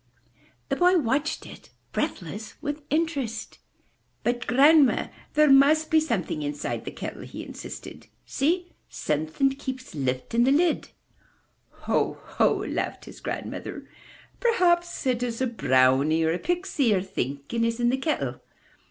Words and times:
The 0.69 0.75
boy 0.75 0.97
watched 0.97 1.45
it, 1.45 1.69
breathless 1.91 2.55
with 2.59 2.81
interest. 2.89 3.59
''But, 4.25 4.47
Grandma, 4.47 5.09
there 5.35 5.47
must 5.47 5.91
be 5.91 5.99
something 5.99 6.41
inside 6.41 6.85
the 6.85 6.91
kettle, 6.91 7.21
he 7.21 7.43
insisted. 7.45 8.07
''See! 8.25 8.71
Something 8.89 9.51
keeps 9.51 9.93
lifting 9.93 10.43
the 10.45 10.51
lid! 10.51 10.89
"Ho, 11.85 12.17
Ho! 12.19 12.65
laughed 12.67 13.05
his 13.05 13.19
grandmother. 13.19 13.87
"Perhaps 14.39 15.05
it's 15.05 15.39
a 15.39 15.45
brownie 15.45 16.23
or 16.23 16.33
a 16.33 16.39
pixie 16.39 16.85
you*re 16.85 17.03
thinking 17.03 17.63
is 17.63 17.79
in 17.79 17.89
the 17.89 17.97
kettle! 17.97 18.41